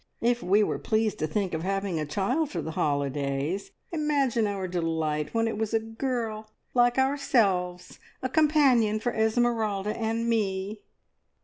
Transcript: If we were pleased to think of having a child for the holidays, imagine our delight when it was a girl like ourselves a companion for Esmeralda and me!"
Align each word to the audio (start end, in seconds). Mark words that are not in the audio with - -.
If 0.21 0.41
we 0.41 0.63
were 0.63 0.79
pleased 0.79 1.19
to 1.19 1.27
think 1.27 1.53
of 1.53 1.61
having 1.61 1.99
a 1.99 2.07
child 2.07 2.49
for 2.49 2.59
the 2.59 2.71
holidays, 2.71 3.69
imagine 3.91 4.47
our 4.47 4.67
delight 4.67 5.31
when 5.31 5.47
it 5.47 5.59
was 5.59 5.75
a 5.75 5.79
girl 5.79 6.49
like 6.73 6.97
ourselves 6.97 7.99
a 8.19 8.27
companion 8.27 8.99
for 8.99 9.13
Esmeralda 9.13 9.95
and 9.95 10.27
me!" 10.27 10.81